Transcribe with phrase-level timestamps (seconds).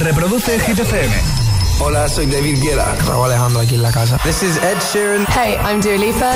[0.00, 1.14] reproduce Hit FM.
[1.80, 2.94] Hola, soy David Guetta.
[3.06, 4.18] Raúl Alejandro aquí en la casa.
[4.24, 5.26] This is Ed Sheeran.
[5.28, 6.32] Hey, I'm Dua Lipa.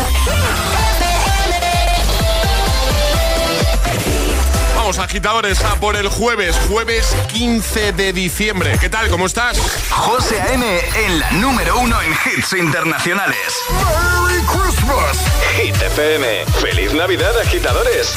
[4.76, 8.76] Vamos, agitadores, a por el jueves, jueves 15 de diciembre.
[8.80, 9.08] ¿Qué tal?
[9.08, 9.58] ¿Cómo estás?
[9.90, 10.80] José A.M.
[11.06, 13.36] en la número uno en hits internacionales.
[13.70, 15.18] ¡Merry Christmas!
[15.56, 16.46] Hit FM.
[16.60, 18.14] ¡Feliz Navidad, agitadores!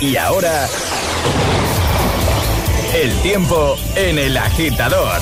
[0.00, 0.68] Y ahora...
[2.94, 5.20] El tiempo en el agitador.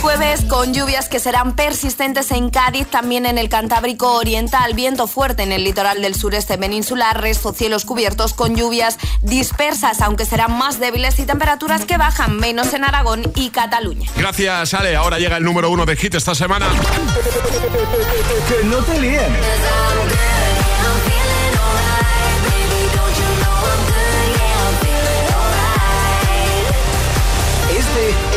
[0.00, 5.42] Jueves con lluvias que serán persistentes en Cádiz, también en el Cantábrico Oriental, viento fuerte
[5.42, 10.78] en el litoral del sureste peninsular, resto cielos cubiertos con lluvias dispersas, aunque serán más
[10.78, 14.08] débiles y temperaturas que bajan menos en Aragón y Cataluña.
[14.16, 14.94] Gracias, Ale.
[14.94, 16.68] Ahora llega el número uno de hit esta semana.
[18.48, 19.36] que no te líen.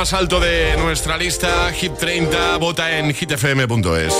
[0.00, 4.14] Más alto de nuestra lista, Hit 30, vota en hitfm.es.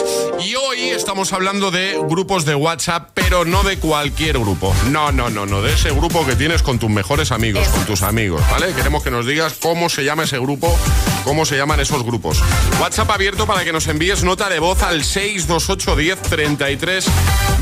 [0.45, 4.75] Y hoy estamos hablando de grupos de WhatsApp, pero no de cualquier grupo.
[4.87, 8.03] No, no, no, no, de ese grupo que tienes con tus mejores amigos, con tus
[8.03, 8.73] amigos, ¿vale?
[8.73, 10.77] Queremos que nos digas cómo se llama ese grupo,
[11.23, 12.43] cómo se llaman esos grupos.
[12.81, 17.07] WhatsApp abierto para que nos envíes nota de voz al 628 10 33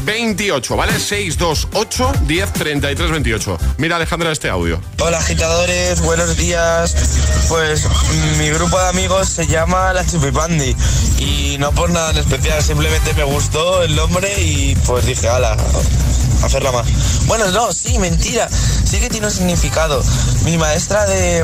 [0.06, 0.92] 28, ¿vale?
[0.98, 3.58] 628 10 33 28.
[3.76, 4.80] Mira, Alejandra, este audio.
[5.00, 6.96] Hola agitadores, buenos días.
[7.50, 7.86] Pues
[8.38, 10.74] mi grupo de amigos se llama La Chupipandi
[11.18, 15.57] y no por nada en especial, simplemente me gustó el nombre y pues dije, ala,
[16.42, 16.86] hacerla más.
[17.26, 20.02] Bueno, no, sí, mentira, sí que tiene un significado.
[20.44, 21.42] Mi maestra de,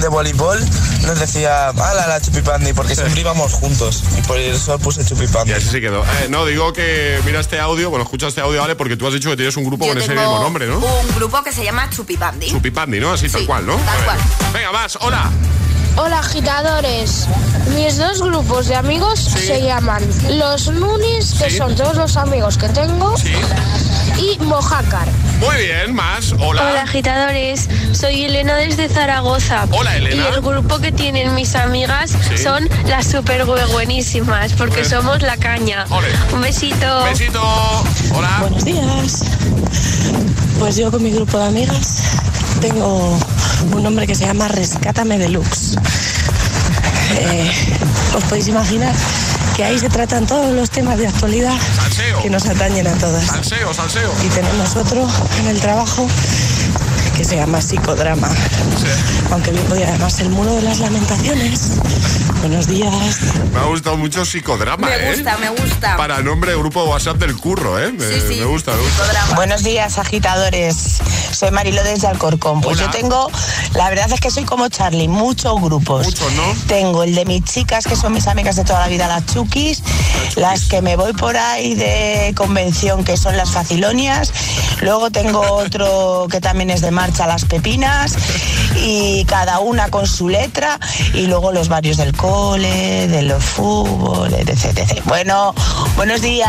[0.00, 0.58] de voleibol
[1.06, 5.52] nos decía, ala, la Chupipandi, porque siempre íbamos juntos y por eso puse Chupipandi.
[5.52, 6.02] Y así se quedó.
[6.02, 8.76] Eh, no, digo que mira este audio, bueno, escucha este audio, ¿vale?
[8.76, 10.78] Porque tú has dicho que tienes un grupo Yo con ese mismo nombre, ¿no?
[10.78, 12.50] Un grupo que se llama Chupipandi.
[12.50, 13.12] Chupipandi, ¿no?
[13.12, 13.76] Así tal cual, ¿no?
[13.76, 14.18] tal cual.
[14.52, 15.30] Venga, vas, hola.
[15.96, 17.26] Hola agitadores.
[17.74, 21.56] Mis dos grupos de amigos se llaman Los Nunis, que Sí.
[21.58, 23.32] son todos los amigos que tengo, Sí.
[24.18, 25.06] y Mojácar.
[25.40, 26.32] Muy bien, más.
[26.38, 26.68] Hola.
[26.70, 29.66] Hola agitadores, soy Elena desde Zaragoza.
[29.70, 30.16] Hola, Elena.
[30.30, 32.38] Y el grupo que tienen mis amigas Sí.
[32.42, 35.86] son las super buenísimas porque somos la caña.
[35.90, 36.08] Ole.
[36.32, 37.04] Un besito.
[37.04, 37.42] Besito.
[38.14, 38.38] Hola.
[38.40, 39.22] Buenos días.
[40.58, 42.02] Pues yo con mi grupo de amigas
[42.60, 43.18] tengo
[43.72, 45.76] un nombre que se llama Rescátame Deluxe.
[47.18, 47.50] Eh,
[48.14, 48.94] os podéis imaginar
[49.56, 52.22] que ahí se tratan todos los temas de actualidad Salseo.
[52.22, 53.24] que nos atañen a todas.
[53.26, 54.12] Salseo, salseo.
[54.24, 55.08] Y tenemos otro
[55.40, 56.06] en el trabajo
[57.20, 58.30] que se llama psicodrama.
[59.30, 61.72] Aunque bien podía además el muro de las lamentaciones.
[62.40, 63.18] Buenos días.
[63.52, 65.12] Me ha gustado mucho psicodrama, Me ¿eh?
[65.14, 65.98] gusta, me gusta.
[65.98, 67.92] Para nombre de grupo WhatsApp del curro, ¿eh?
[67.92, 68.36] Me, Sí, sí.
[68.40, 69.02] me gusta, me gusta.
[69.02, 69.34] Psicodrama.
[69.34, 70.98] Buenos días, agitadores.
[71.32, 72.62] Soy Marilo desde Alcorcón.
[72.62, 72.86] Pues Hola.
[72.90, 73.30] yo tengo,
[73.74, 76.06] la verdad es que soy como Charlie, muchos grupos.
[76.06, 76.42] Muchos, ¿no?
[76.68, 79.82] Tengo el de mis chicas, que son mis amigas de toda la vida, las chukis.
[80.36, 84.32] Las que me voy por ahí de convención, que son las facilonias.
[84.80, 88.14] Luego tengo otro que también es de marcha, las pepinas.
[88.76, 90.78] Y cada una con su letra.
[91.14, 94.78] Y luego los varios del cole, de los fútbol, etc.
[94.78, 95.02] etc.
[95.04, 95.54] Bueno,
[95.96, 96.48] buenos días,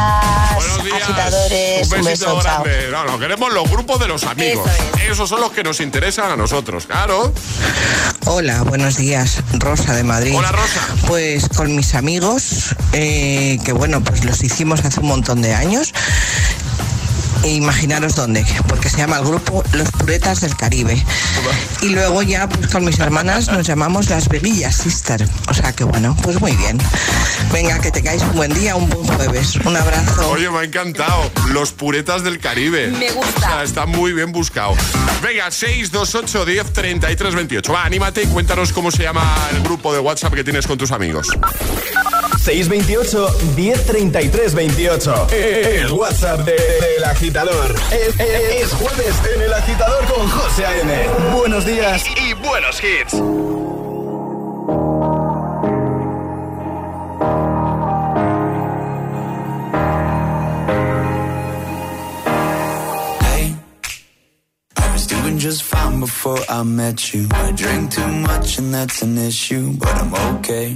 [0.55, 1.01] Buenos días.
[1.03, 1.91] agitadores.
[1.91, 2.39] Un chao.
[2.41, 2.87] grande.
[2.91, 4.69] No, no, queremos los grupos de los amigos.
[4.97, 7.33] Eso Esos son los que nos interesan a nosotros, claro.
[8.25, 10.35] Hola, buenos días, Rosa de Madrid.
[10.35, 10.79] Hola, Rosa.
[11.07, 15.91] Pues con mis amigos, eh, que bueno, pues los hicimos hace un montón de años.
[17.43, 21.03] E imaginaros dónde, porque se llama el grupo Los Puretas del Caribe.
[21.81, 25.27] Y luego ya pues con mis hermanas nos llamamos las Bebillas Sister.
[25.47, 26.77] O sea que bueno, pues muy bien.
[27.51, 29.55] Venga, que tengáis un buen día, un buen jueves.
[29.65, 30.29] Un abrazo.
[30.29, 31.31] Oye, me ha encantado.
[31.49, 32.88] Los puretas del Caribe.
[32.88, 33.38] Me gusta.
[33.38, 34.75] O sea, está muy bien buscado.
[35.21, 37.73] Venga, 628 10 33 28.
[37.73, 40.91] Va, anímate y cuéntanos cómo se llama el grupo de WhatsApp que tienes con tus
[40.91, 41.27] amigos.
[42.41, 45.27] 628 1033 28.
[45.31, 47.75] El WhatsApp de- del agitador.
[47.91, 51.07] Es, es- es jueves en el agitador con José A.M.
[51.35, 53.13] Buenos días y buenos hits.
[62.23, 63.55] Hey,
[64.77, 67.27] I was doing just fine before I met you.
[67.31, 70.75] I drink too much and that's an issue, but I'm okay.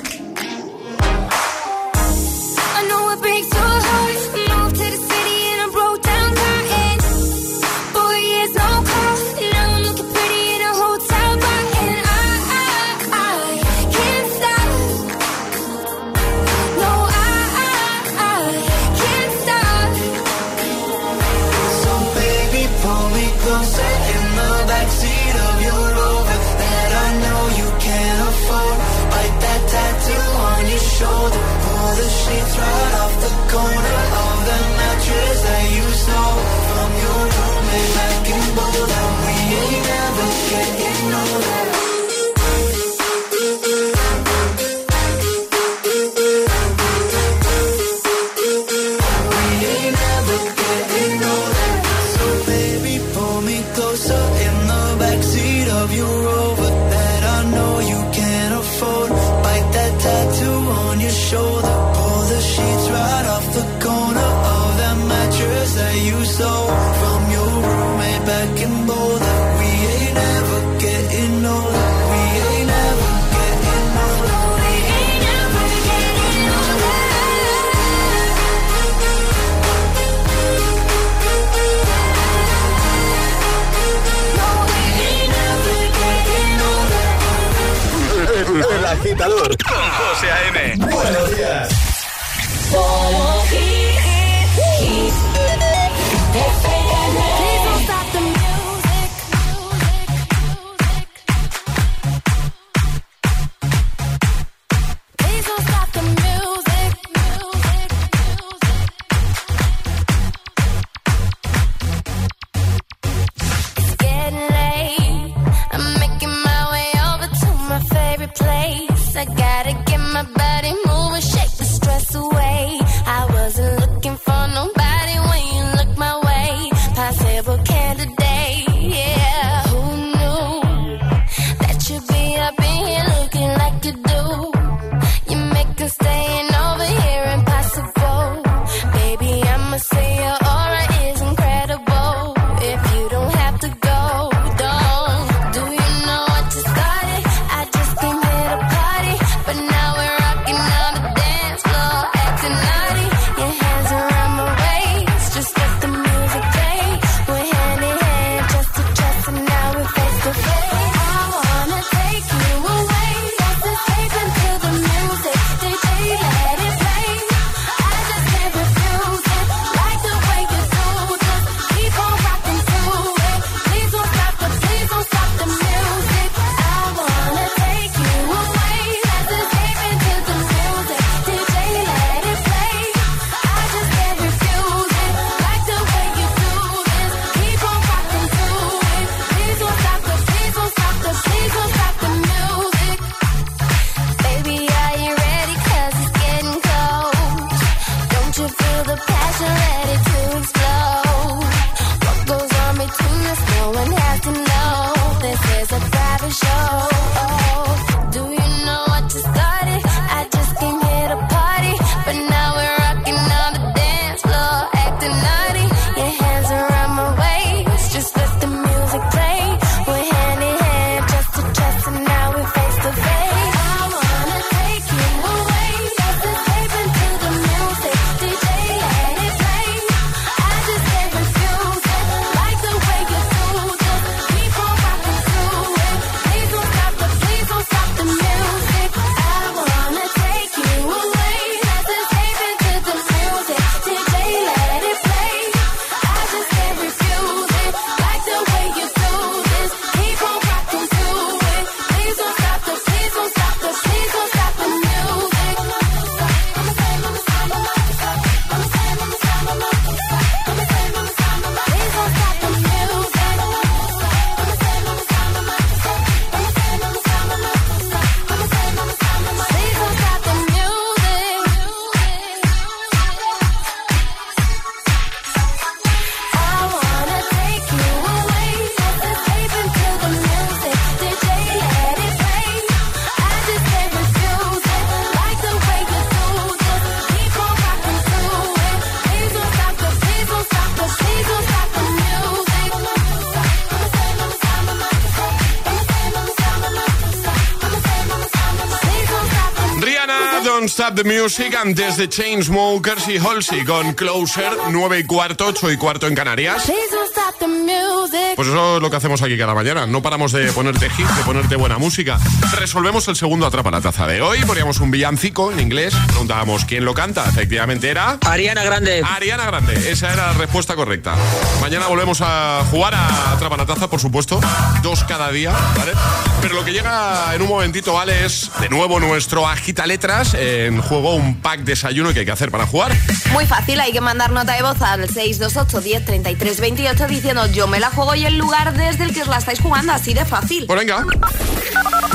[300.61, 305.71] Don't Stop the Music, antes de Chainsmokers y Halsey con Closer, 9 y cuarto, 8
[305.71, 306.65] y cuarto en Canarias.
[306.65, 308.35] Please don't stop the music.
[308.35, 309.87] Pues eso es lo que hacemos aquí cada mañana.
[309.87, 312.19] No paramos de ponerte hit, de ponerte buena música.
[312.59, 314.39] Resolvemos el segundo atrapa la taza de hoy.
[314.45, 315.95] Poníamos un villancico en inglés.
[316.07, 317.27] Preguntábamos quién lo canta.
[317.27, 318.19] Efectivamente era.
[318.23, 319.01] Ariana Grande.
[319.03, 319.91] Ariana Grande.
[319.91, 321.15] Esa era la respuesta correcta.
[321.59, 324.39] Mañana volvemos a jugar a atrapa la taza, por supuesto.
[324.83, 325.93] Dos cada día, ¿vale?
[326.41, 328.25] Pero lo que llega en un momentito, ¿vale?
[328.25, 330.35] Es de nuevo nuestro agita letras.
[330.53, 332.91] En juego un pack desayuno que hay que hacer para jugar.
[333.31, 337.67] Muy fácil, hay que mandar nota de voz al 628 10 33 28 diciendo yo
[337.67, 340.25] me la juego y el lugar desde el que os la estáis jugando, así de
[340.25, 340.65] fácil.
[340.67, 341.05] Pues venga.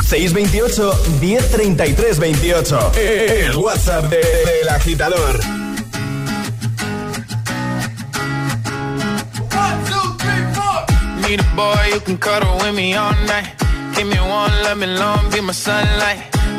[0.06, 2.92] 628 1033 28.
[2.96, 5.40] El WhatsApp de- del agitador.
[11.22, 13.48] Need a boy you can cuddle with me all night.
[13.94, 16.35] Give me one, let me long, be my sunlight.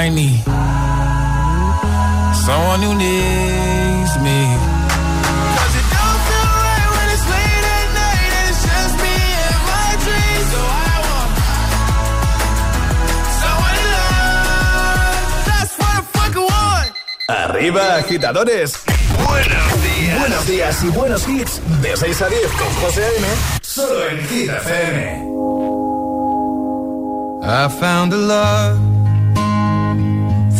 [0.00, 0.42] I need
[2.46, 4.40] someone who needs me.
[5.56, 9.60] 'Cause it don't feel right when it's late at night and it's just me and
[9.72, 10.48] my dreams.
[10.54, 11.30] So I want
[13.42, 15.20] someone to love.
[15.48, 16.90] That's what I fucking want.
[17.28, 18.70] Arriba, agitadores.
[19.28, 20.18] Buenos días.
[20.18, 21.60] Buenos días y buenos hits.
[21.82, 23.28] De 6 a 10 con José A.M.
[23.60, 24.98] Solo en Hit FM.
[27.42, 28.89] I found a love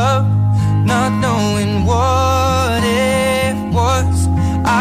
[0.00, 0.26] love,
[0.92, 4.14] not knowing what it was.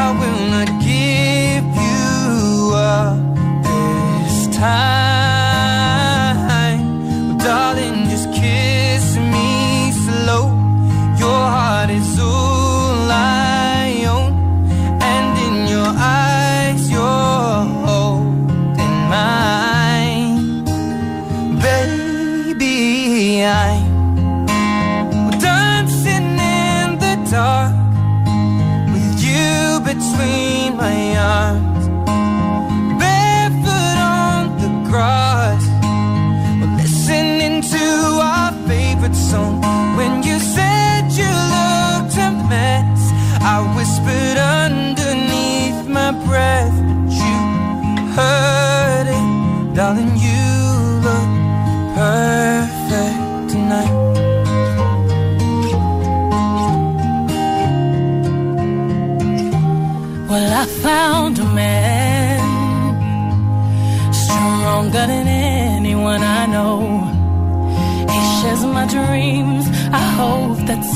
[0.01, 3.17] I will not give you up
[3.67, 4.98] this time.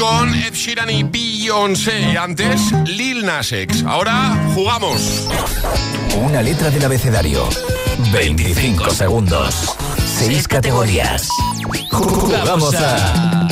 [0.00, 2.00] con Ed Sheeran y Beyoncé.
[2.12, 3.84] Y antes, Lil Nas X.
[3.86, 5.28] Ahora jugamos.
[6.16, 7.46] Una letra del abecedario.
[8.10, 9.76] 25 segundos.
[10.18, 11.28] Seis categorías.
[11.90, 13.46] Jugamos a...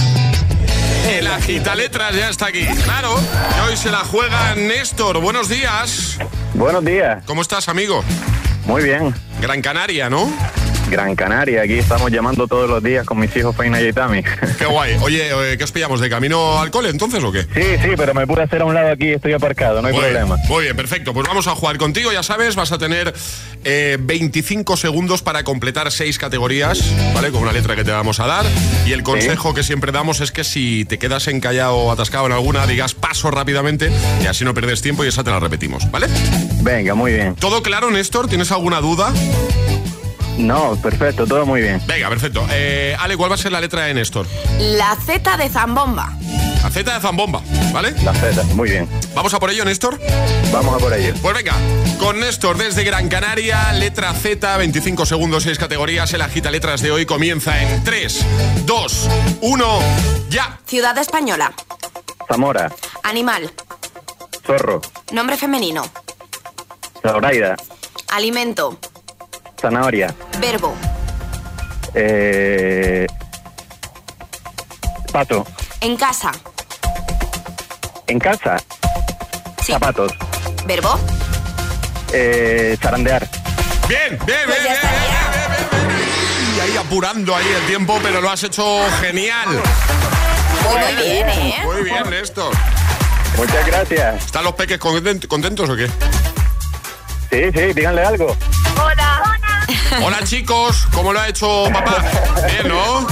[1.10, 2.66] El agita letras ya está aquí.
[2.84, 3.14] Claro.
[3.56, 5.20] Y hoy se la juega Néstor.
[5.20, 6.18] Buenos días.
[6.54, 7.22] Buenos días.
[7.26, 8.02] ¿Cómo estás, amigo?
[8.64, 9.14] Muy bien.
[9.40, 10.32] Gran Canaria, ¿no?
[10.90, 14.22] Gran Canaria, aquí estamos llamando todos los días con mis hijos Feina y Tami.
[14.58, 14.96] Qué guay.
[15.02, 16.00] Oye, eh, ¿qué os pillamos?
[16.00, 17.42] ¿De camino al cole entonces o qué?
[17.42, 20.02] Sí, sí, pero me pude hacer a un lado aquí, estoy aparcado, no hay Muy
[20.02, 20.36] bien, problema.
[20.48, 21.12] Muy bien, perfecto.
[21.12, 23.12] Pues vamos a jugar contigo, ya sabes, vas a tener
[23.64, 26.82] eh, 25 segundos para completar seis categorías,
[27.14, 27.30] ¿vale?
[27.30, 28.46] Con una letra que te vamos a dar.
[28.86, 32.32] Y el consejo que siempre damos es que si te quedas encallado o atascado en
[32.32, 33.90] alguna, digas paso rápidamente
[34.22, 36.06] y así no pierdes tiempo y esa te la repetimos, ¿vale?
[36.62, 37.34] Venga, muy bien.
[37.34, 38.28] ¿Todo claro, Néstor?
[38.28, 39.12] ¿Tienes alguna duda?
[40.38, 41.82] No, perfecto, todo muy bien.
[41.86, 42.46] Venga, perfecto.
[42.50, 44.26] Eh, Ale, ¿cuál va a ser la letra de Néstor?
[44.60, 46.12] La Z de Zambomba.
[46.62, 47.92] La Z de Zambomba, ¿vale?
[48.04, 48.88] La Z, muy bien.
[49.14, 49.98] ¿Vamos a por ello, Néstor?
[50.52, 51.12] Vamos a por ello.
[51.20, 51.54] Pues venga,
[51.98, 56.12] con Néstor desde Gran Canaria, letra Z, 25 segundos, 6 categorías.
[56.14, 58.24] El agita letras de hoy comienza en 3,
[58.64, 59.08] 2,
[59.40, 59.78] 1,
[60.30, 60.58] ya.
[60.66, 61.52] Ciudad española.
[62.28, 62.70] Zamora,
[63.02, 63.50] Animal.
[64.46, 64.80] Zorro,
[65.12, 65.82] Nombre femenino.
[67.02, 67.56] Zoraida,
[68.08, 68.78] Alimento.
[69.60, 70.14] Zanahoria.
[70.40, 70.74] Verbo.
[71.94, 73.06] Eh,
[75.12, 75.46] pato.
[75.80, 76.32] En casa.
[78.06, 78.56] En casa.
[79.62, 80.12] Zapatos.
[80.66, 80.98] Verbo.
[82.12, 83.28] Eh, zarandear.
[83.88, 84.76] Bien, pues bien, bien, bien,
[85.88, 88.64] bien, Y ahí apurando ahí el tiempo, pero lo has hecho
[89.00, 89.48] genial.
[89.48, 91.54] Muy, bien, ¿eh?
[91.56, 91.64] ¿eh?
[91.64, 92.50] Muy bien, esto.
[93.36, 94.26] Muchas gracias.
[94.26, 95.86] ¿Están los peques contentos o qué?
[97.30, 98.36] Sí, sí, díganle algo.
[98.82, 99.07] Hola.
[100.02, 102.04] Hola chicos, ¿cómo lo ha hecho papá?
[102.46, 103.06] Bien, ¿no?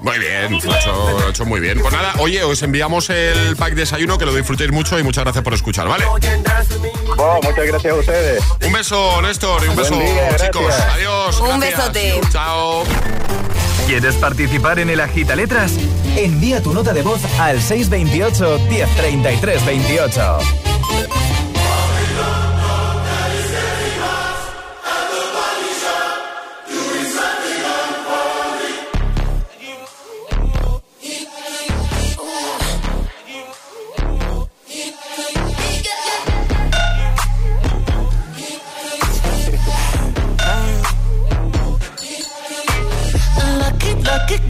[0.00, 1.80] Muy bien, lo ha, hecho, lo ha hecho muy bien.
[1.80, 5.44] Pues nada, oye, os enviamos el pack desayuno, que lo disfrutéis mucho y muchas gracias
[5.44, 6.04] por escuchar, ¿vale?
[7.16, 8.44] Oh, muchas gracias a ustedes.
[8.64, 10.74] Un beso, Néstor, y un beso, día, chicos.
[10.94, 11.40] Adiós.
[11.40, 11.92] Un gracias.
[11.92, 12.20] besote.
[12.30, 12.84] Chao.
[13.86, 15.72] ¿Quieres participar en el agita letras?
[16.16, 20.38] Envía tu nota de voz al 628 1033 28.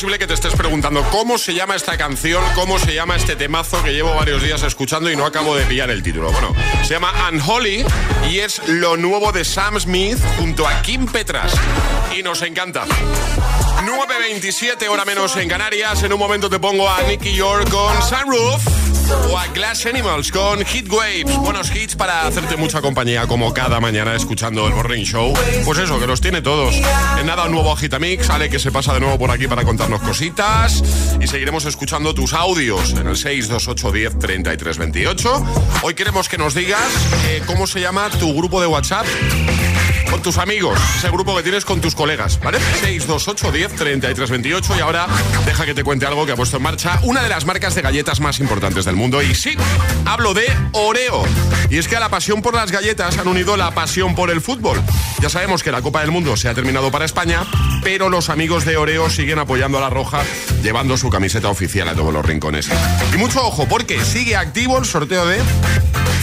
[0.00, 3.82] posible que te estés preguntando cómo se llama esta canción, cómo se llama este temazo
[3.82, 6.32] que llevo varios días escuchando y no acabo de pillar el título.
[6.32, 7.84] Bueno, se llama Unholy
[8.30, 11.52] y es lo nuevo de Sam Smith junto a Kim Petras.
[12.18, 12.86] Y nos encanta.
[13.82, 16.02] 9.27 hora menos en Canarias.
[16.02, 18.62] En un momento te pongo a Nicky York con Sunroof
[19.30, 21.36] o a Glass Animals con Hit Waves.
[21.38, 25.32] Buenos hits para hacerte mucha compañía como cada mañana escuchando el Morning Show.
[25.64, 26.74] Pues eso, que los tiene todos.
[27.18, 28.28] En nada, un nuevo Agitamix.
[28.28, 30.82] Ale que se pasa de nuevo por aquí para contarnos cositas.
[31.20, 35.46] Y seguiremos escuchando tus audios en el 628 10 33 28.
[35.82, 36.86] Hoy queremos que nos digas
[37.28, 39.06] eh, cómo se llama tu grupo de WhatsApp
[40.10, 42.58] con tus amigos, ese grupo que tienes con tus colegas, ¿vale?
[42.58, 45.06] 628 10 33 28 y ahora
[45.46, 47.82] deja que te cuente algo que ha puesto en marcha una de las marcas de
[47.82, 49.56] galletas más importantes del mundo y sí,
[50.04, 51.22] hablo de Oreo.
[51.70, 54.40] Y es que a la pasión por las galletas han unido la pasión por el
[54.40, 54.80] fútbol.
[55.20, 57.44] Ya sabemos que la Copa del Mundo se ha terminado para España,
[57.82, 60.22] pero los amigos de Oreo siguen apoyando a la Roja
[60.62, 62.68] llevando su camiseta oficial a todos los rincones.
[63.14, 65.40] Y mucho ojo, porque sigue activo el sorteo de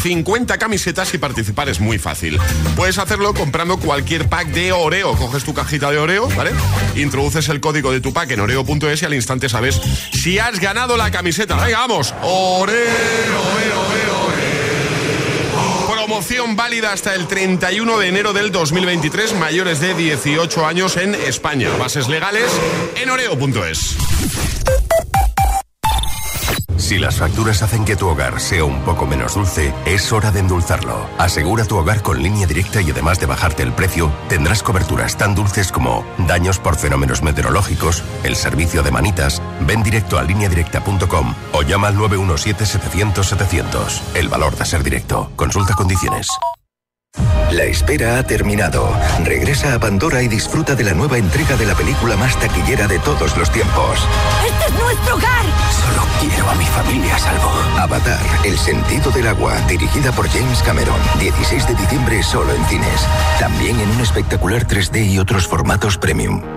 [0.07, 2.39] 50 camisetas y participar es muy fácil.
[2.77, 5.13] Puedes hacerlo comprando cualquier pack de Oreo.
[5.17, 6.51] Coges tu cajita de Oreo, ¿vale?
[6.95, 9.81] Introduces el código de tu pack en oreo.es y al instante sabes
[10.13, 11.57] si has ganado la camiseta.
[11.57, 12.13] Venga, vamos.
[12.21, 14.47] Oreo, Oreo, Oreo.
[15.91, 21.69] Promoción válida hasta el 31 de enero del 2023, mayores de 18 años en España.
[21.77, 22.49] Bases legales
[22.95, 23.97] en oreo.es.
[26.87, 30.39] Si las facturas hacen que tu hogar sea un poco menos dulce, es hora de
[30.39, 31.09] endulzarlo.
[31.17, 35.35] Asegura tu hogar con línea directa y además de bajarte el precio, tendrás coberturas tan
[35.35, 41.61] dulces como daños por fenómenos meteorológicos, el servicio de manitas, ven directo a lineadirecta.com o
[41.61, 44.01] llama al 917-700-700.
[44.13, 45.29] El valor de ser directo.
[45.35, 46.29] Consulta condiciones.
[47.51, 48.89] La espera ha terminado.
[49.25, 52.99] Regresa a Pandora y disfruta de la nueva entrega de la película más taquillera de
[52.99, 54.07] todos los tiempos.
[54.45, 55.46] ¡Este es nuestro hogar!
[56.83, 57.49] Familia salvo.
[57.79, 60.99] Avatar, El sentido del agua, dirigida por James Cameron.
[61.19, 63.01] 16 de diciembre solo en cines.
[63.39, 66.56] También en un espectacular 3D y otros formatos premium.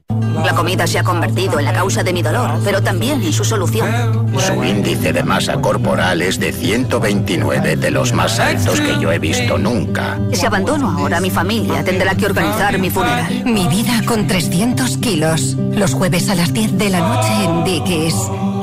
[0.43, 3.43] La comida se ha convertido en la causa de mi dolor, pero también en su
[3.43, 4.31] solución.
[4.39, 9.19] Su índice de masa corporal es de 129, de los más altos que yo he
[9.19, 10.19] visto nunca.
[10.33, 13.43] Si abandono ahora a mi familia, tendrá que organizar mi funeral.
[13.45, 15.57] Mi vida con 300 kilos.
[15.75, 18.15] Los jueves a las 10 de la noche en Dickies.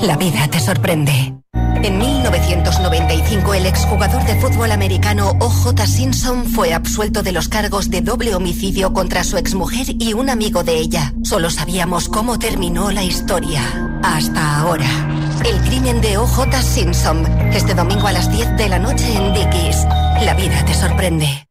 [0.03, 1.35] La vida te sorprende.
[1.83, 5.87] En 1995, el exjugador de fútbol americano O.J.
[5.87, 10.65] Simpson fue absuelto de los cargos de doble homicidio contra su exmujer y un amigo
[10.65, 11.15] de ella.
[11.23, 13.63] Solo sabíamos cómo terminó la historia.
[14.03, 14.89] Hasta ahora.
[15.45, 16.63] El crimen de O.J.
[16.63, 17.25] Simpson.
[17.53, 19.85] Este domingo a las 10 de la noche en Dickies.
[20.23, 21.49] La vida te sorprende.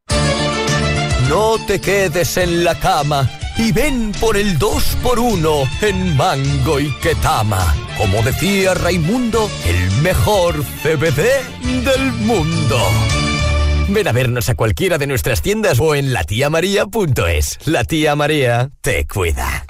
[1.30, 7.76] No te quedes en la cama y ven por el 2x1 en Mango y Ketama.
[7.98, 11.24] Como decía Raimundo, el mejor CBD
[11.84, 12.78] del mundo.
[13.90, 17.60] Ven a vernos a cualquiera de nuestras tiendas o en latiamaria.es.
[17.66, 19.66] La tía María te cuida.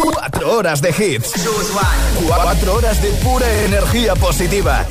[0.00, 1.32] Cuatro horas de hits.
[2.26, 4.86] Cuatro horas de pura energía positiva.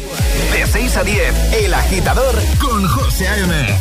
[0.54, 3.80] De 6 a 10, El Agitador con José A.M.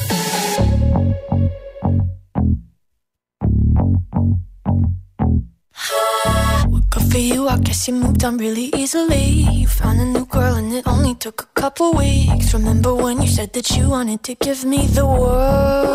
[7.11, 9.45] For you, I guess you moved on really easily.
[9.53, 12.55] You found a new girl and it only took a couple weeks.
[12.55, 15.89] Remember when you said that you wanted to give me the world?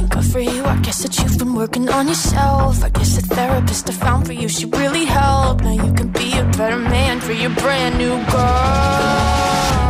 [0.00, 2.82] And Good for you, I guess that been working on yourself.
[2.82, 5.62] I guess the therapist I found for you, she really helped.
[5.62, 9.89] Now you can be a better man for your brand new girl.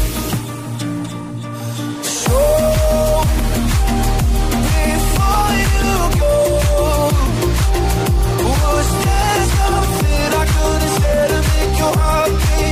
[11.81, 12.70] To make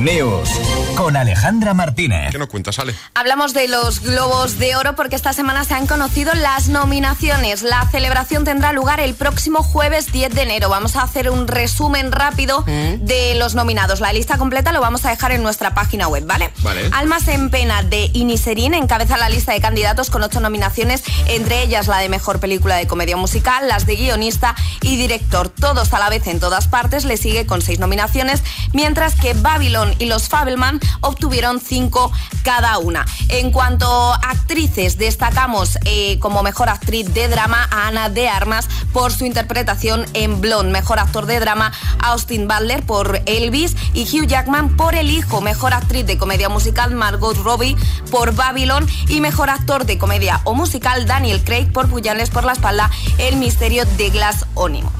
[0.00, 0.69] News
[1.00, 2.30] con Alejandra Martínez.
[2.30, 2.94] ¿Qué nos cuentas, Ale?
[3.14, 7.62] Hablamos de los Globos de Oro porque esta semana se han conocido las nominaciones.
[7.62, 10.68] La celebración tendrá lugar el próximo jueves 10 de enero.
[10.68, 14.00] Vamos a hacer un resumen rápido de los nominados.
[14.00, 16.52] La lista completa lo vamos a dejar en nuestra página web, ¿vale?
[16.58, 16.90] Vale.
[16.92, 21.86] Almas en pena de Iniserin encabeza la lista de candidatos con ocho nominaciones, entre ellas
[21.86, 25.48] la de mejor película de comedia musical, las de guionista y director.
[25.48, 28.42] Todos a la vez en todas partes le sigue con seis nominaciones,
[28.74, 32.12] mientras que Babylon y los Fabelman obtuvieron cinco
[32.42, 33.04] cada una.
[33.28, 38.68] En cuanto a actrices, destacamos eh, como mejor actriz de drama a Ana de Armas
[38.92, 44.26] por su interpretación en Blonde, mejor actor de drama Austin Butler por Elvis y Hugh
[44.26, 47.76] Jackman por El Hijo, mejor actriz de comedia musical Margot Robbie
[48.10, 52.52] por Babylon y mejor actor de comedia o musical Daniel Craig por Puñales por la
[52.52, 54.90] espalda, El misterio de Glass Onion.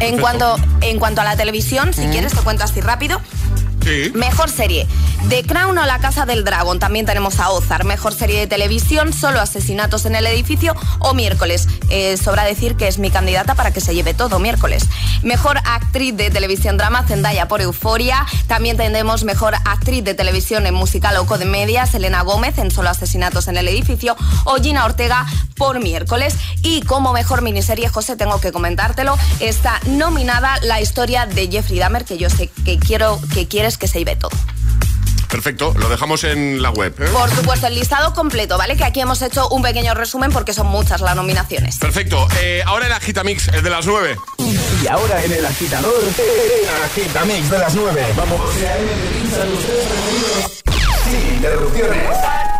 [0.00, 3.20] En cuanto, en cuanto a la televisión, si quieres te cuento así rápido.
[4.14, 4.86] Mejor serie.
[5.28, 6.78] The Crown o La Casa del Dragón.
[6.78, 7.84] También tenemos a Ozark.
[7.84, 9.12] Mejor serie de televisión.
[9.12, 11.66] Solo asesinatos en el edificio o miércoles.
[11.88, 14.84] Eh, sobra decir que es mi candidata para que se lleve todo miércoles.
[15.22, 17.04] Mejor actriz de televisión drama.
[17.06, 18.26] Zendaya por Euforia.
[18.46, 21.86] También tendremos mejor actriz de televisión en musical o comedia.
[21.86, 24.16] Selena Gómez en Solo asesinatos en el edificio.
[24.44, 25.26] O Gina Ortega
[25.56, 26.36] por miércoles.
[26.62, 29.16] Y como mejor miniserie, José, tengo que comentártelo.
[29.40, 33.88] Está nominada la historia de Jeffrey Dahmer, que yo sé que quiero que quieres que
[33.88, 34.30] se lleve todo.
[35.30, 36.92] Perfecto, lo dejamos en la web.
[36.98, 37.08] ¿eh?
[37.12, 38.76] Por supuesto, el listado completo, ¿vale?
[38.76, 41.78] Que aquí hemos hecho un pequeño resumen porque son muchas las nominaciones.
[41.78, 44.16] Perfecto, eh, ahora el Agitamix, el de las 9.
[44.82, 48.06] Y ahora en el agitador, el agitamix de las 9.
[48.16, 48.40] Vamos.
[51.04, 52.59] Sin interrupciones.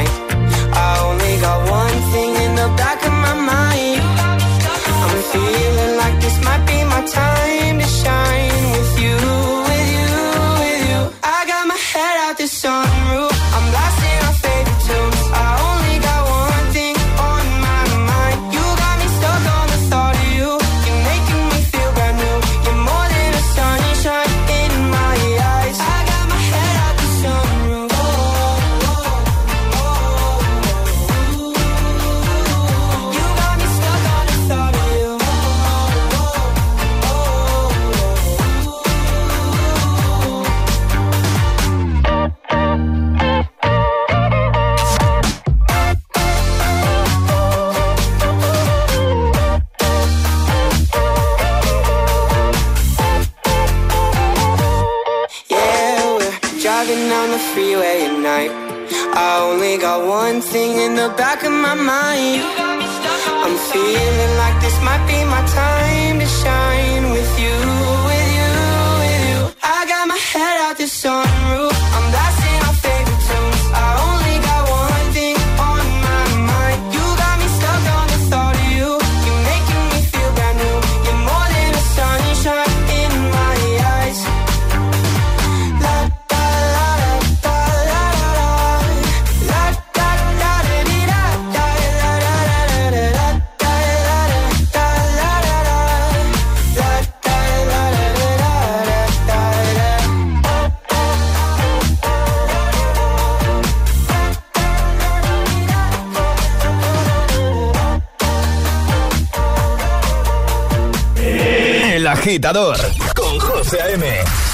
[112.21, 112.77] agitador
[113.15, 114.05] con José A.M.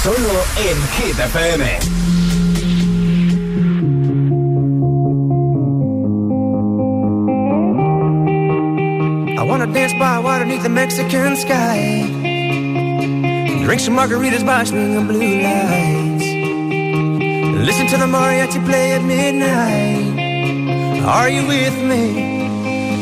[0.02, 1.66] Solo en Hit FM.
[9.38, 12.08] I wanna dance by water beneath the Mexican sky.
[13.66, 16.24] Drink some margaritas by the blue lights.
[17.68, 21.04] Listen to the mariachi play at midnight.
[21.04, 22.48] Are you with me?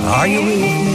[0.08, 0.95] Are you with me?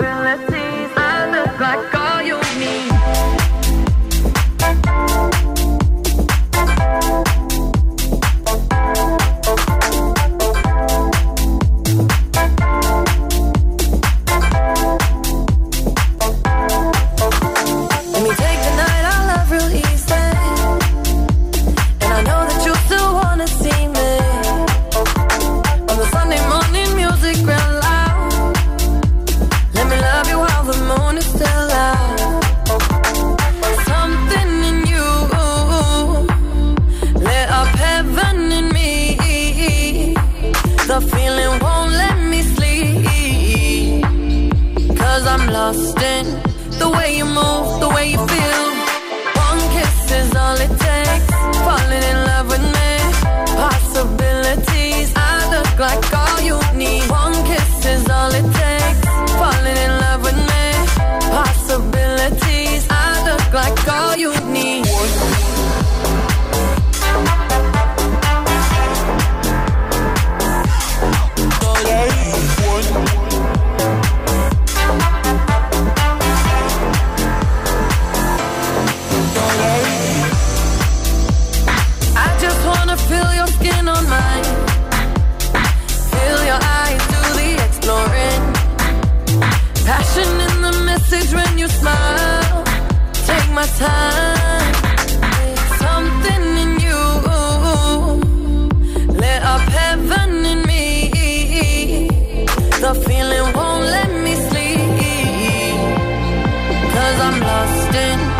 [107.31, 108.30] I'm lost in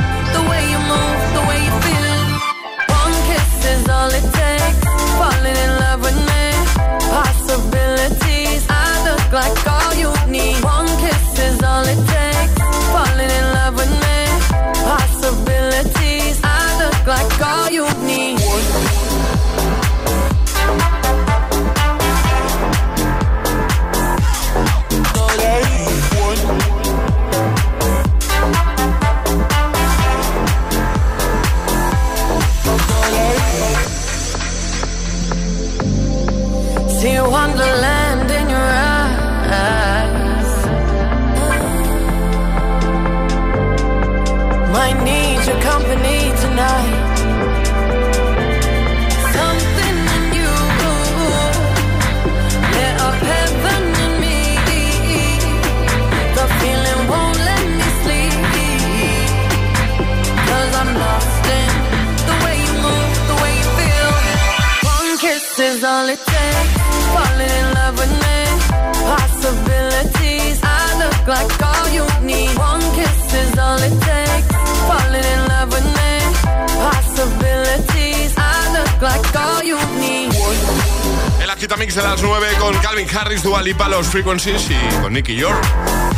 [81.42, 85.36] El Agitamix de las 9 con Calvin Harris, Dua Lipa, Los Frequencies y con Nicky
[85.36, 85.64] York.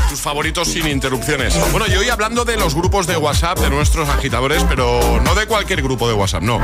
[0.10, 1.54] Tus favoritos sin interrupciones.
[1.72, 5.48] Bueno, y hoy hablando de los grupos de WhatsApp de nuestros agitadores, pero no de
[5.48, 6.60] cualquier grupo de WhatsApp, no.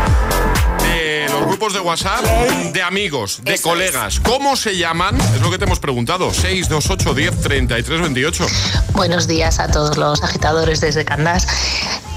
[0.99, 2.25] De los grupos de WhatsApp
[2.73, 4.19] de amigos, de colegas.
[4.19, 5.17] ¿Cómo se llaman?
[5.33, 6.33] Es lo que te hemos preguntado.
[6.33, 8.47] 628 10 33 28.
[8.95, 11.47] Buenos días a todos los agitadores desde Candás.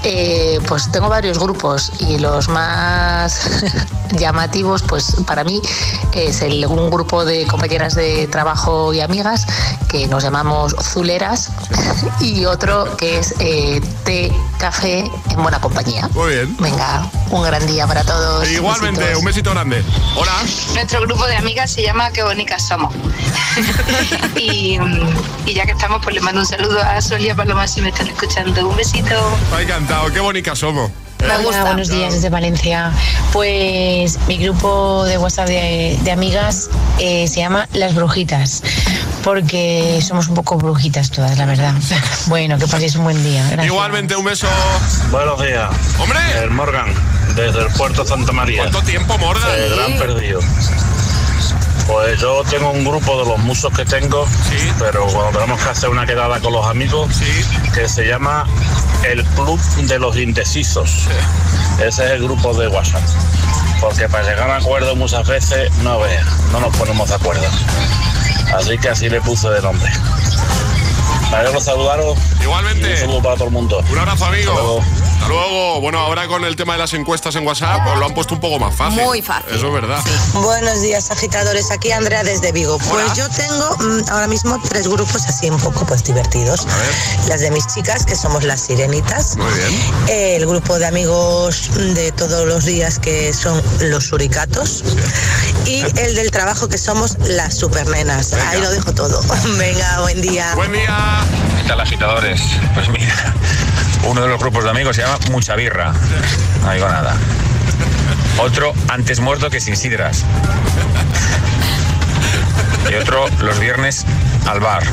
[0.03, 3.63] Eh, pues tengo varios grupos y los más
[4.19, 5.61] llamativos, pues para mí
[6.13, 9.47] es el, un grupo de compañeras de trabajo y amigas
[9.93, 11.51] que nos llamamos Zuleras
[12.19, 16.09] y otro que es eh, té, café en buena compañía.
[16.15, 16.57] Muy bien.
[16.57, 18.49] Venga, un gran día para todos.
[18.49, 19.19] Igualmente, Besitos.
[19.19, 19.83] un besito grande.
[20.15, 20.33] Hola.
[20.73, 22.91] Nuestro grupo de amigas se llama Qué bonitas somos.
[24.35, 24.79] y,
[25.45, 27.81] y ya que estamos, pues le mando un saludo a Sol y a Paloma si
[27.81, 28.67] me están escuchando.
[28.67, 29.15] Un besito.
[29.43, 30.89] Está encantado, qué bonitas somos.
[31.23, 32.91] Hola, buenos días desde Valencia.
[33.31, 36.69] Pues mi grupo de WhatsApp de, de amigas
[36.99, 38.61] eh, se llama Las Brujitas,
[39.23, 41.73] porque somos un poco brujitas todas, la verdad.
[42.27, 43.43] Bueno, que paséis un buen día.
[43.43, 43.65] Gracias.
[43.65, 44.47] Igualmente, un beso.
[45.11, 45.69] Buenos días.
[45.97, 46.19] ¡Hombre!
[46.43, 46.93] El Morgan,
[47.35, 48.61] desde el puerto Santa María.
[48.61, 49.49] ¿Cuánto tiempo, Morgan?
[49.55, 50.39] El gran perdido.
[51.87, 54.25] Pues yo tengo un grupo de los musos que tengo,
[54.79, 57.09] pero cuando tenemos que hacer una quedada con los amigos,
[57.73, 58.45] que se llama
[59.09, 61.07] el Club de los Indecisos.
[61.79, 63.01] Ese es el grupo de WhatsApp.
[63.81, 67.43] Porque para llegar a acuerdo muchas veces, no veas, no nos ponemos de acuerdo.
[68.53, 69.91] Así que así le puse de nombre.
[71.33, 72.17] Alegro de saludaros.
[72.41, 72.87] Igualmente.
[72.87, 73.83] Y un saludo para todo el mundo.
[73.89, 74.81] Un abrazo, amigo.
[75.23, 75.79] Hasta luego.
[75.79, 78.41] Bueno, ahora con el tema de las encuestas en WhatsApp, os lo han puesto un
[78.41, 79.01] poco más fácil.
[79.03, 79.55] Muy fácil.
[79.55, 80.03] Eso es verdad.
[80.33, 81.71] Buenos días, agitadores.
[81.71, 82.77] Aquí Andrea desde Vigo.
[82.89, 86.67] Pues yo tengo mm, ahora mismo tres grupos así un poco pues divertidos.
[87.29, 89.37] Las de mis chicas, que somos las sirenitas.
[89.37, 89.71] Muy bien.
[90.09, 94.83] El grupo de amigos de todos los días, que son los suricatos.
[95.65, 98.33] Y el del trabajo, que somos las supernenas.
[98.33, 99.21] Ahí lo dejo todo.
[99.57, 100.53] Venga, buen día.
[100.55, 101.25] Buen día.
[101.63, 102.41] ¿Qué tal, agitadores?
[102.73, 103.33] Pues mira,
[104.03, 105.93] uno de los grupos de amigos se llama Mucha Birra.
[106.61, 107.15] No digo nada.
[108.37, 110.25] Otro, antes muerto que sin sidras.
[112.91, 114.05] Y otro, los viernes
[114.45, 114.83] al bar.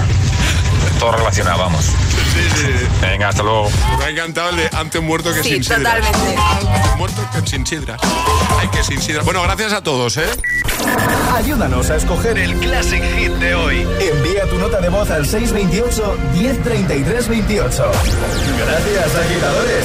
[1.01, 1.87] Todo relacionado, vamos.
[3.01, 3.71] Venga, hasta luego.
[3.99, 5.77] Me ha encantado el de antes muerto que Sí, sin sidra.
[5.79, 6.37] totalmente.
[6.37, 7.97] Antes muerto que sin sidra.
[8.61, 9.23] Hay que sin sidra.
[9.23, 10.27] Bueno, gracias a todos, ¿eh?
[11.35, 13.87] Ayúdanos a escoger el Classic Hit de hoy.
[14.01, 17.93] Envía tu nota de voz al 628 1033 28.
[18.59, 19.85] Gracias, agitadores.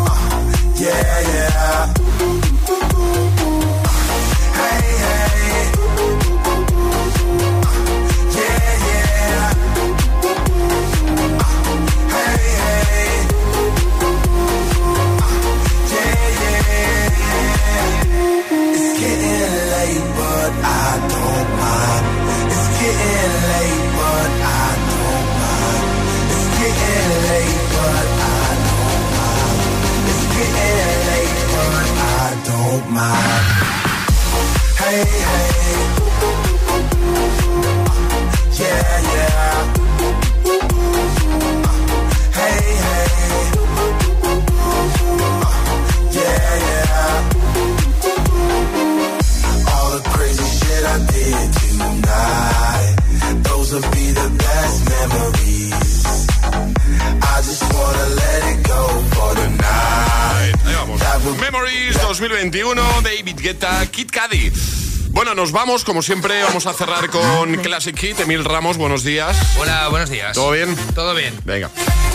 [0.81, 2.00] Yeah, yeah.
[32.89, 33.61] Mind.
[34.77, 36.00] Hey, hey.
[62.17, 64.51] 2021, David Guetta, Kid Cudi.
[65.11, 68.19] Bueno, nos vamos, como siempre, vamos a cerrar con Classic Hit.
[68.19, 69.37] Emil Ramos, buenos días.
[69.57, 70.33] Hola, buenos días.
[70.33, 70.75] ¿Todo bien?
[70.93, 71.33] Todo bien.
[71.45, 71.69] Venga.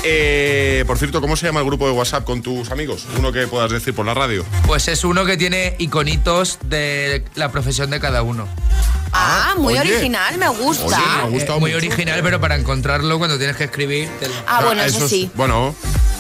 [0.05, 3.07] Eh, por cierto, ¿cómo se llama el grupo de WhatsApp con tus amigos?
[3.19, 4.45] Uno que puedas decir por la radio.
[4.67, 8.47] Pues es uno que tiene iconitos de la profesión de cada uno.
[9.13, 9.93] Ah, muy oye.
[9.93, 10.85] original, me gusta.
[10.85, 11.87] Oye, me ha gustado Eh, muy mucho.
[11.87, 14.11] original, pero para encontrarlo cuando tienes que escribir.
[14.21, 15.31] te lo- Ah, bueno, eso, es- sí.
[15.35, 15.75] Bueno,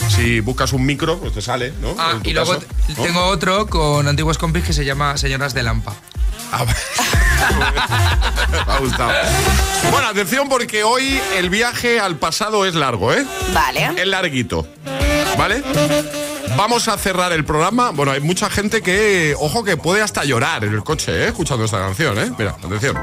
[0.08, 1.94] si buscas un micro, pues te sale, ¿no?
[1.98, 3.02] Ah, y luego caso, t- ¿no?
[3.02, 5.94] tengo otro con antiguos compis que se llama Señoras de Lampa.
[6.52, 6.64] Ah,
[8.66, 9.12] Me ha gustado.
[9.90, 13.24] Bueno, atención porque hoy el viaje al pasado es largo, ¿eh?
[13.52, 13.90] Vale.
[14.00, 14.66] Es larguito.
[15.36, 15.62] ¿Vale?
[16.56, 17.90] Vamos a cerrar el programa.
[17.90, 21.28] Bueno, hay mucha gente que, ojo, que puede hasta llorar en el coche, ¿eh?
[21.28, 22.30] Escuchando esta canción, ¿eh?
[22.38, 22.96] Mira, atención.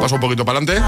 [0.00, 0.82] Paso un poquito para adelante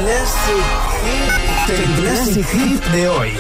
[0.01, 0.65] Classic
[1.05, 1.79] Hit.
[1.79, 3.33] El Classic Hit de hoy.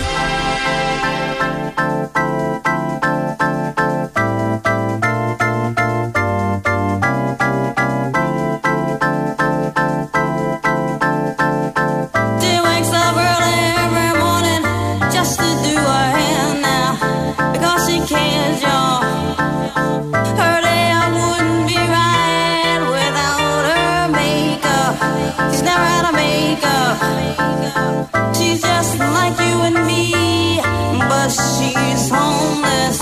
[28.60, 30.60] just like you and me.
[31.08, 32.98] But she's homeless,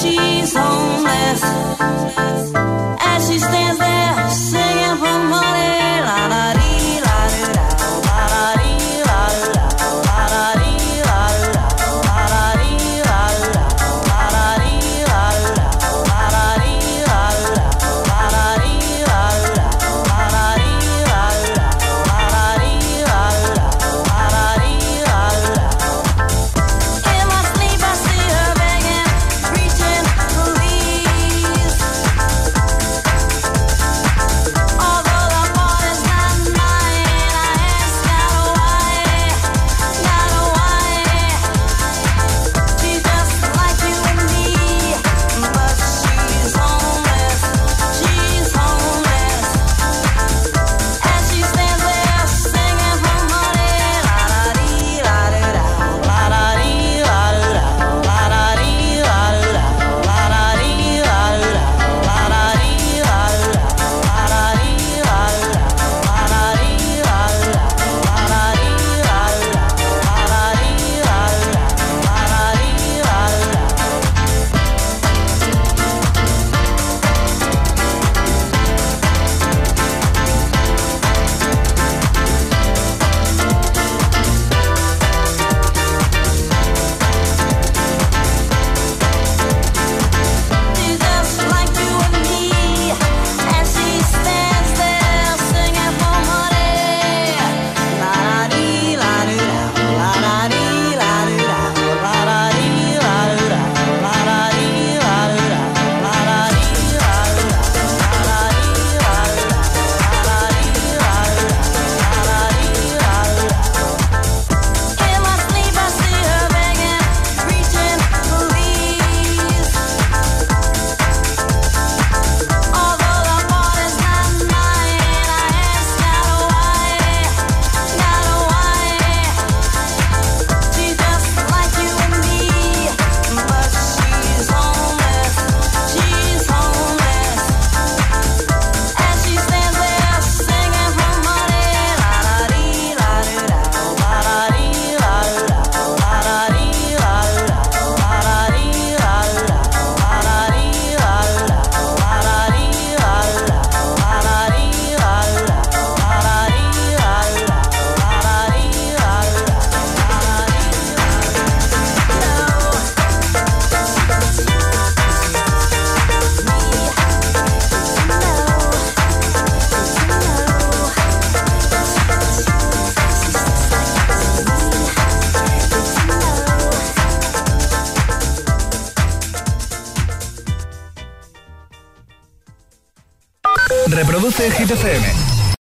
[0.00, 1.42] she's homeless.